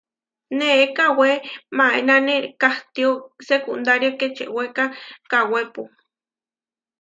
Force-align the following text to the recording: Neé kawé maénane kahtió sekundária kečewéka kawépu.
Neé 0.57 0.83
kawé 0.97 1.31
maénane 1.77 2.35
kahtió 2.61 3.09
sekundária 3.47 4.09
kečewéka 4.19 4.83
kawépu. 5.29 5.83